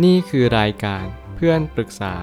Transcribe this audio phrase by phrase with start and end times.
[0.00, 2.14] นี่คือรายการเพื่อนปรึกษา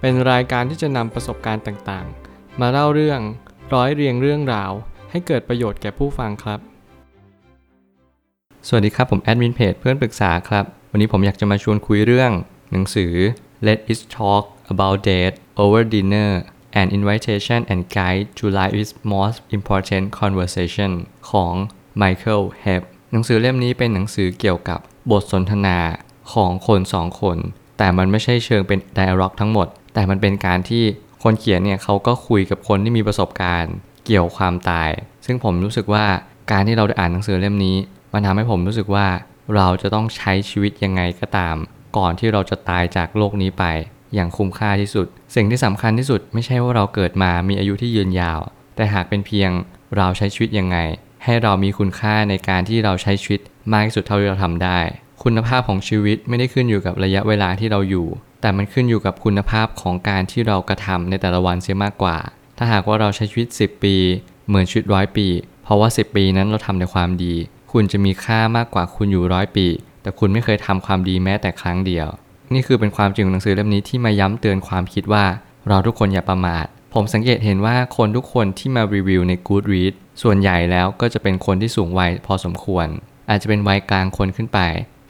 [0.00, 3.20] เป็นรายการที่จะนำประสบการณ์ต่างๆ มาเล่าเรื่อง
[3.74, 4.72] ร้อยเรียงเรื่องราว
[5.10, 6.60] ให้เกิดประโยชน์แก่ผู้ฟังครับ
[8.68, 12.32] สวัสดีครับ ผมแอดมินเพจเพื่อนปรึกษาครับ วันนี้ผมอยากจะมาชวนคุยเรื่อง
[12.72, 13.12] หนังสือ
[13.66, 16.30] Let It Talk About Date Over Dinner
[16.80, 20.92] An Invitation and Guide to Life's Most Important Conversation
[21.30, 21.54] ของ
[22.00, 22.82] Michael h e b
[23.12, 24.80] หนังสือเล่มนี้เป็นหนังสือเกี่ยวกับ
[25.10, 25.78] บทสนทนา
[26.34, 27.38] ของคนสองคน
[27.78, 30.84] แต่มันไม่ใช่เชิงเป็น dialog ทั้งหมด แต่มันเป็นการที่
[31.22, 33.74] คนเขียนเนี่ยเขาก็คุยกับคนที่มีประสบการณ์
[34.06, 34.90] เกี่ยวความตาย
[35.26, 36.06] ซึ่งผมรู้สึกว่า
[36.50, 37.76] การที่เราได้อ่านหนังสือเล่มนี้
[38.12, 39.06] มันทำให้ผมรู้สึกว่า
[39.56, 41.56] เราจะต้องใช้ชีวิตยังไงก็ตาม
[41.96, 43.64] ก่อนที่เราจะตายจากโลกนี้ไป
[44.14, 48.40] อย่างคุ้มค่าที่สุด สิ่งที่สำคัญที่สุดไม่ใช่ว่าเราเกิดมามีอายุที่ยืนยาว
[48.76, 49.50] แต่หากเป็นเพียง
[49.96, 50.76] เราใช้ชีวิตยังไง
[51.24, 53.40] ให้เรามีคุณค่าในการที่เราใช้ชีวิต
[53.72, 54.78] มากที่สุดเท่าที่เราทำได้
[55.24, 58.06] คุณภาพของชีวิตไม่ได้ขึ้นอยู่กับระยะเวลาที่เราอยู่
[58.40, 62.18] แต่มันขึ้นอยู่กับคุณภาพของการที่เรากระทำในแต่ละวันเสียมากกว่า
[62.58, 63.96] ถ้าหากว่าเราใช้ชีวิต 10 ปี
[64.46, 65.26] เหมือนชีวิตร้อยปี
[65.64, 67.34] เพราะว่า 10 ปีนั้นเราทำในความดี
[67.72, 69.66] คุณจะมีค่ามากกว่าคุณอยู่ร้อยปี
[70.02, 72.06] แต่คุณไม่เคยทำความดีแม้แต่ครั้งเดียว
[72.52, 75.24] นี่คือเป็นความจริงของหนังสือเล่มนี้ที่มาย้ำเตือนความคิดว่า
[75.68, 82.86] เราทุกคนอย่าประมาท ผมสังเกตเห็นว่าคนทุกคนที่มารีวิวใน Goodreads ส่วนใหญ่แล้วก็จะเป็นคนที่สูงวัยพอสมควร
[83.30, 84.60] อาจจะเป็นวัยกลางคนขึ้นไป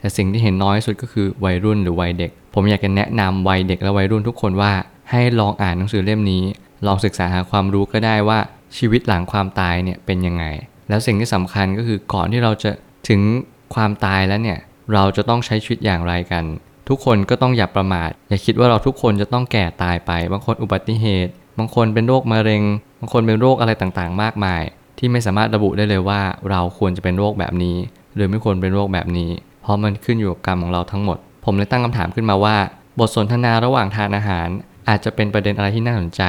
[0.01, 4.71] แต่สิ่งที่เห็นน้อยสุดก็คือวัยรุ่นหรือวัยเด็ก ผมอยากจะแนะนำวัยเด็กและวัยรุ่นทุกคนว่า
[5.11, 6.43] ให้ลองอ่านหนังสือเล่มนี้
[6.85, 8.39] ลองศึกษาหาความรู้ก็ได้ว่า
[8.77, 10.45] ชีวิตหลังความตายเนี่ยเป็นยังไง
[10.89, 12.71] แล้วสิ่งที่สำคัญก็คือก่อนที่เราจะ
[13.09, 13.21] ถึง
[13.75, 14.59] ความตายแล้วเนี่ย
[14.93, 16.43] เราจะต้องใช้ชีวิตอย่างไรกัน
[16.89, 22.63] ทุกคนก็ต้องอย่าประมาท อย่าคิดว่าเราทุกคนจะต้องแก่ตายไป บางคนอุบัติเหตุ บางคนเป็นโรคมะเร็ง
[22.99, 24.61] บางคนเป็นโรคอะไรต่างๆ มากมาย
[24.97, 27.77] ที่ไม่สามารถระบุได้เลยว่า เราควรจะเป็นโรคแบบนี้
[28.15, 29.31] หรือไม่ควรเป็นโรคแบบนี้
[29.61, 32.57] เพราะมันขึ้นอยู่กับกรรมของเราทั้งหมด ผมเลยตั้งคำถามขึ้นมาว่า
[32.99, 34.47] บทสนทนาระหว่างทานอาหาร
[34.89, 36.23] อาจจะเป็นประเด็นอะไรที่น่าสนใจ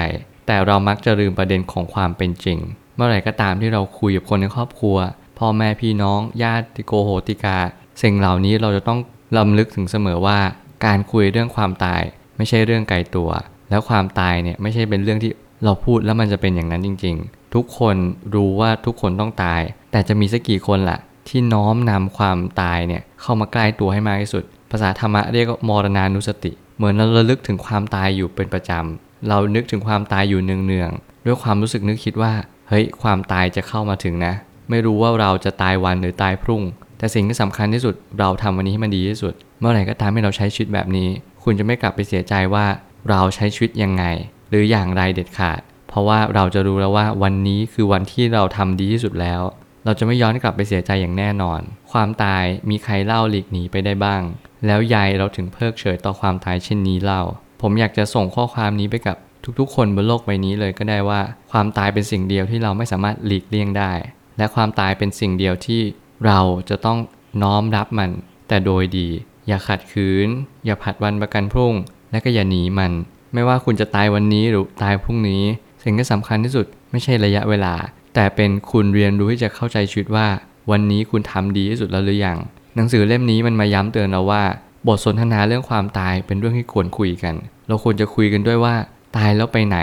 [0.47, 2.59] แต่เรามักจะลืมประเด็นของความเป็นจริง
[2.97, 4.97] เมื่อไหร่ก็ตามที่เราคุยกับคนในครอบครัว
[5.39, 7.59] พ่อแม่พี่น้อง ญาติโกโหติกา
[8.03, 8.99] สิ่งเหล่านี้เราจะต้อง
[9.37, 10.39] ลำลึกถึงเสมอว่า
[10.85, 12.03] การคุยเรื่องความตาย
[12.37, 13.31] ไม่ใช่เรื่องไกลตัว
[13.71, 15.33] แล้วความตายเนี่ยไม่ใช่เป็นเรื่องที่
[15.65, 17.97] เราพูดแล้วมันจะเป็นอย่างนั้นจริง ๆ ทุกคน
[18.35, 19.61] รู้ว่าทุกคนต้องตาย
[19.93, 32.33] แต่จะมีสักกี่คนล่ะ ที่น้อมนำความตายเนี่ยเข้ามาใกล้ตัวให้มากที่สุด ภาษาธรรมะเรียกว่ามรณานุสติ เหมือนเราระลึกถึงความตายอยู่เป็นประจำ เรานึกถึงความตายอยู่เนืองๆด้วยความรู้สึกนึกคิดว่า
[32.69, 34.35] เฮ้ย ความตายจะเข้ามาถึงนะ
[34.71, 36.63] ไม่รู้ว่าเราจะตายวันหรือตายพรุ่ง
[36.99, 41.09] แต่สิ่งที่สำคัญที่สุดเราทำวันนี้ให้มันดีที่สุด เมื่อไหร่ก็ตามให้เราใช้ชีวิตแบบนี้
[41.45, 42.67] คุณจะไม่กลับไปเสียใจว่า
[43.11, 44.05] เราใช้ชีวิตยังไง
[44.51, 49.43] หรืออย่างไรเด็ดขาด เพราะว่าเราจะรู้แล้วว่าวันนี้คือวันที่เราทำดีที่สุดแล้ว
[49.85, 51.61] เราจะไม่ย้อนกลับไปเสียใจอย่างแน่นอน
[51.93, 54.23] ความตายมีใครเล่าหลีกหนีไปได้บ้าง
[54.67, 57.23] แล้วยายเราถึงเพิกเฉยต่อความตายเช่นนี้เล่า
[57.63, 59.17] ผมอยากจะส่งข้อความนี้ไปกับ
[59.59, 61.21] ทุกๆ คนบนโลกใบนี้เลยก็ได้ว่า
[61.53, 63.93] ความตายเป็นสิ่งเดียวที่เราไม่สามารถหลีกเลี่ยงได้
[64.39, 65.81] และความตายเป็นสิ่งเดียวที่
[66.27, 66.99] เราจะต้อง
[67.43, 68.11] น้อมรับมัน
[68.49, 69.09] แต่โดยดี
[69.49, 70.29] อย่าขัดขืน
[70.65, 71.75] อย่าผัดวันประกันพรุ่ง
[72.11, 72.93] และก็อย่าหนีมัน
[73.35, 75.43] ไม่ว่าคุณจะตายวันนี้หรือตายพรุ่งนี้
[75.85, 77.75] สิ่งที่สำคัญที่สุดไม่ใช่ระยะเวลา
[78.15, 80.27] แต่เป็นคุณเรียนรู้ที่จะเข้าใจชีวิตว่า
[80.71, 82.39] วันนี้คุณทำดีที่สุดแล้วหรือยัง
[82.77, 84.43] หนังสือเล่มนี้มันมาย้ำเตือนเราว่า
[84.89, 87.35] บทสนทนาเรื่องความตายเป็นเรื่องที่ควรคุยกัน
[87.69, 88.75] เราควรจะคุยกันด้วยว่า
[89.17, 89.79] ตายแล้วไปไหน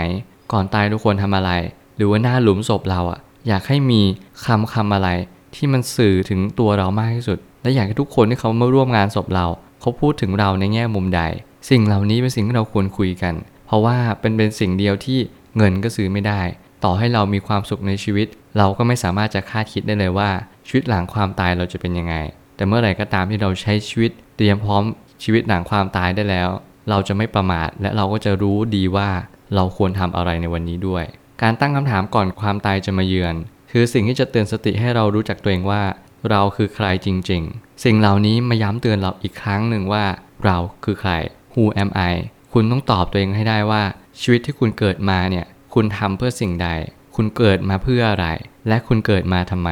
[0.52, 1.50] ก่อนตายทุกคนทำอะไร
[1.96, 4.00] หรือว่าหน้าหลุมศพเราอะอยากให้มี
[4.44, 5.08] คำคำอะไร
[5.54, 9.46] ที่มันสื่อถึงตัวเรามากที่สุด และอยากให้ทุกคนที่เขามาร่วมงานศพเรา
[9.80, 11.22] เขาพูดถึงเราในแง่มุมใด
[11.70, 13.34] สิ่งเหล่านี้เป็นสิ่งที่เราควรคุยกัน
[13.66, 15.18] เพราะว่าเป็นเป็นสิ่งเดียวที่
[15.56, 16.40] เงินก็ซื้อไม่ได้
[16.84, 18.26] ต่อให้เรามีความสุขในชีวิต
[18.58, 20.30] เราก็ไม่สามารถจะคาดคิดได้เลยว่า
[20.66, 22.14] ชีวิตหลังความตายเราจะเป็นยังไง
[22.56, 24.82] แต่เมื่อไหร่ก็ตามที่เราใช้ชีวิต เตรียมพร้อม
[25.22, 26.48] ชีวิตหลังความตายได้แล้ว
[26.90, 29.08] เราจะไม่ประมาทและเราก็จะรู้ดีว่า
[29.54, 31.04] เราควรทำอะไรในวันนี้ด้วย
[31.42, 33.34] การตั้งคำถามก่อนความตายจะมาเยือน
[33.70, 35.82] คือสิ่งที่จะเตือนสติให้เรารู้จักตัวเองว่า
[36.30, 40.04] เราคือใครจริง ๆ สิ่งเหล่านี้มาย้ำเตือนเราอีกครั้งหนึ่งว่า
[40.44, 41.12] เราคือใคร
[41.52, 42.14] Who am I
[42.52, 43.82] คุณต้องตอบตัวเองให้ได้ว่า
[44.20, 46.68] ชีวิตที่คุณเกิดมาเนี่ย คุณทำเพื่อสิ่งใด
[47.16, 48.26] คุณเกิดมาเพื่ออะไร
[48.68, 49.70] และคุณเกิดมาทำไม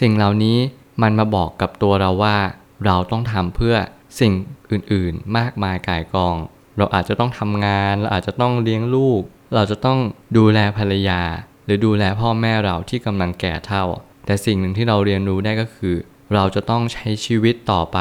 [0.00, 0.58] สิ่งเหล่านี้
[1.02, 2.38] มันมาบอกกับตัวเราว่า
[2.86, 3.76] เราต้องทำเพื่อ
[4.20, 4.32] สิ่ง
[4.70, 6.36] อื่นๆ มากมายก่ายกอง
[6.76, 9.22] เราอาจจะต้องทำงาน เราอาจจะต้องเลี้ยงลูก
[9.54, 9.98] เราจะต้อง
[10.36, 11.22] ดูแลภรรยา
[11.64, 13.84] หรือดูแลพ่อแม่เราที่กำลังแก่เฒ่า
[14.26, 15.96] แต่สิ่งหนึ่งที่เราเรียนรู้ได้ก็คือ
[16.34, 17.98] เราจะต้องใช้ชีวิตต่อไป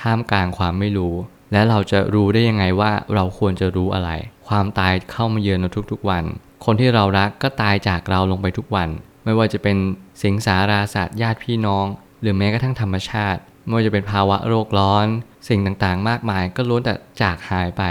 [0.00, 1.14] ท่ามกลางความไม่รู้
[1.52, 4.10] และเราจะรู้ได้ยังไงว่าเราควรจะรู้อะไร
[4.48, 6.24] ความตายเข้ามาเยือนเราทุกๆวัน
[6.64, 8.88] คนที่เรารักก็ตายจากเราลงไปทุกวัน
[9.24, 9.76] ไม่ว่าจะเป็น
[10.22, 11.86] สิงสาราสัตว์ญาติพี่น้อง
[12.20, 15.06] หรือแม้กระทั่งธรรมชาติ ไม่ว่าจะเป็นภาวะโรคร้อน
[15.48, 17.82] สิ่งต่างๆ มากมายก็ล้วนแต่จากหายไป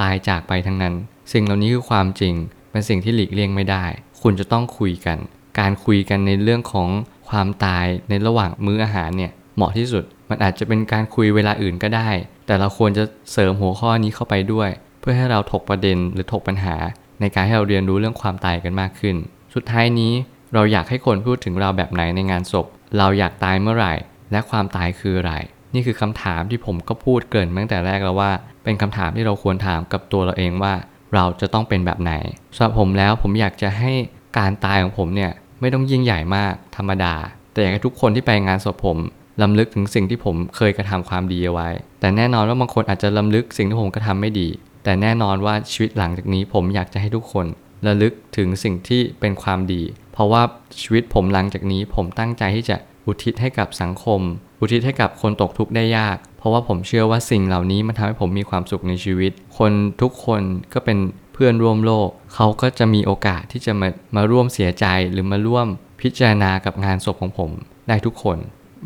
[0.00, 0.94] ตายจากไปทั้งนั้น
[1.32, 2.34] สิ่งเหล่านี้คือความจริง
[2.70, 3.84] เป็นสิ่งที่หลีกเลี่ยงไม่ได้
[4.22, 5.18] คุณจะต้องคุยกัน
[5.58, 6.88] การคุยกันในเรื่องของ
[7.28, 12.08] ความตายในระหว่างมื้ออาหารเนี่ยเหมาะที่สุด มันอาจจะเป็นการคุยเวลาอื่นก็ได้
[12.46, 14.70] แต่เราควรจะเสริมหัวข้อนี้เข้าไปด้วย
[15.00, 16.76] เพื่อให้เราถกประเด็นหรือถกปัญหา
[17.20, 19.16] ในการให้เราเรียนรู้เรื่องความตายกันมากขึ้น
[19.54, 20.12] สุดท้ายนี้
[20.54, 22.66] เราอยากให้คนพูดถึงเราแบบไหนในงานศพ
[22.98, 23.94] เราอยากตายเมื่อไหร่
[24.32, 25.34] และความตายคืออะไร
[25.74, 28.30] นี่คือคำถามที่ผมก็พูดเกินตั้งแต่แรกแล้วว่า
[28.64, 30.74] เป็นคำถามที่เราควรถามกับตัวเราเองว่า
[31.14, 32.12] เราจะต้องเป็นแบบไหน
[32.54, 33.92] สำหรับผมแล้วผมอยากจะให้
[34.38, 35.30] การตายของผมเนี่ย
[35.60, 37.14] ไม่ต้องยิ่งใหญ่มากธรรมดา
[37.52, 38.98] แต่อยากให้ทุกคนที่ไปงานศพผม
[39.42, 41.68] ลำลึกถึงสิ่งที่ผมเคยกระทำความดีเอาไว้
[42.00, 44.48] แต่แน่นอนว่าบางคนอาจจะลำลึกสิ่งที่ผมกระทำไม่ดี
[44.86, 47.46] แต่แน่นอนว่าชีวิตหลังจากนี้ผมอยากจะให้ทุกคน
[47.86, 50.42] ระลึกถึงสิ่งที่เป็นความดี เพราะว่า
[50.80, 54.20] ชีวิตผมหลังจากนี้ผมตั้งใจที่จะอุทิศให้กับสังคม
[54.60, 59.72] อุทิศให้กับคนตกทุกข์ได้ยาก เพราะว่าผมเชื่อว่าสิ่งเหล่านี้มันทำให้ผมมีความสุขในชีวิต คน
[60.02, 60.42] ทุกคน
[60.72, 60.98] ก็เป็น
[61.32, 65.66] เพื่อนร่วมโลก เขาก็จะมีโอกาสที่จะมามาร่วมเสียใจหรือมาร่วม
[66.00, 67.50] พิจารณากับงานศพของผม
[67.88, 68.38] ได้ทุกคน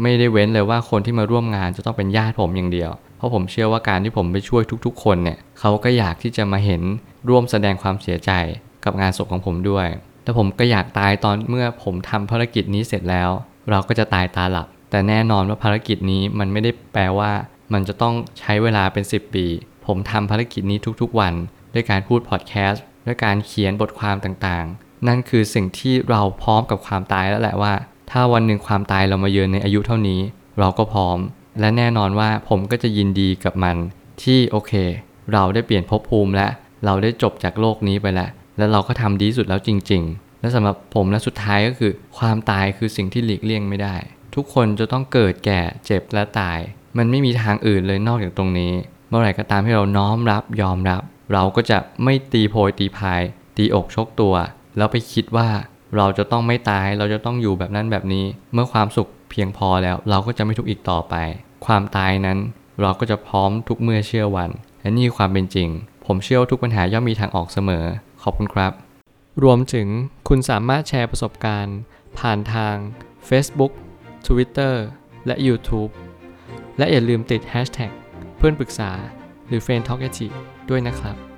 [0.03, 6.83] ไม่ได้เว้นเลยว่าคนที่มาร่วมงานจะต้องเป็นญาติผมอย่างเดียว เพราะผมเชื่อว่าการที่ผมไปช่วยทุกๆ คนเนี่ยเขาก็อยากที่จะมาเห็น
[7.29, 8.31] ร่วมแสดงความเสียใจ
[8.85, 9.87] กับงานศพของผมด้วย
[10.23, 13.31] แต่ผมก็อยากตายตอนเมื่อผมทำภารกิจนี้เสร็จแล้ว
[13.71, 17.33] เราก็จะตายตาหลับ แต่แน่นอนว่าภารกิจนี้มันไม่ได้แปลว่า
[17.73, 19.47] มันจะต้องใช้เวลาเป็น 10 ปี
[19.87, 21.35] ผมทำภารกิจนี้ทุกๆ วัน
[21.75, 27.75] ด้วยการพูดพอดแคสต์ด้วยการเขียนบทความต่างๆ นั่นคือสิ่งที่เราพร้อมกับความตายแล้วแหละว่า
[28.11, 30.21] ถ้าวันหนึ่งความตายเรามาเยือนในอายุเท่านี้
[30.59, 31.19] เราก็พร้อม
[31.61, 33.77] และแน่นอนว่าผมก็จะยินดีกับมัน
[34.23, 34.73] ที่โอเค
[35.33, 36.49] เราได้เปลี่ยนภพภูมิและ
[36.85, 43.97] เราได้จบจากโลกนี้ไปแล้ว แล้วเราก็ทำดีสุดแล้วจริง ๆ และสำหรับผมและสุดท้ายก็คือ ความตายคือสิ่งที่หลีกเลี่ยงไม่ได้
[44.35, 46.59] ทุกคนจะต้องเกิดแก่เจ็บและตาย
[46.99, 48.73] มันไม่มีทางอื่นเลยนอกจากตรงนี้
[49.09, 53.23] เมื่อไหร่ก็ตามที่เราน้อมรับยอมรับ เราก็จะไม่ตีโพยตีพาย
[53.57, 54.35] ตีอกชกตัว
[54.77, 55.49] แล้วไปคิดว่า
[55.97, 61.15] เราจะต้องไม่ตายเราจะต้องอยู่แบบนั้นแบบนี้ เมื่อความสุขเพียงพอแล้ว เราก็จะไม่ทุกข์อีกต่อไป
[61.67, 62.39] ความตายนั้น
[62.81, 64.51] เราก็จะพร้อมทุกเมื่อเชื่อวัน
[64.81, 65.69] และนี่ความเป็นจริง
[66.07, 67.85] ผมเชื่อว่าทุกปัญหาย่อมมีทางออกเสมอ
[68.23, 68.73] ขอบคุณครับ
[69.43, 69.89] รวมถึง
[70.29, 71.79] คุณสามารถแชร์ประสบการณ์
[72.19, 72.77] ผ่านทาง
[73.29, 73.73] Facebook
[74.27, 74.75] Twitter
[75.27, 75.91] และ YouTube
[76.79, 77.93] และอย่าลืมติด Hashtag
[78.37, 78.91] เพื่อนปรึกษา
[79.49, 80.01] หรือ f r ร e n d t a l k
[80.71, 81.30] ด้วยนะครับ